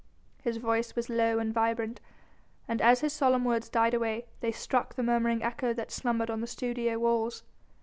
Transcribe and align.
His 0.41 0.57
voice 0.57 0.95
was 0.95 1.11
low 1.11 1.37
and 1.37 1.53
vibrant, 1.53 2.01
and 2.67 2.81
as 2.81 3.01
his 3.01 3.13
solemn 3.13 3.45
words 3.45 3.69
died 3.69 3.93
away, 3.93 4.25
they 4.39 4.51
struck 4.51 4.95
the 4.95 5.03
murmuring 5.03 5.43
echo 5.43 5.73
that 5.73 5.91
slumbered 5.91 6.31
on 6.31 6.41
the 6.41 6.47
studio 6.47 6.97
walls. 6.97 7.43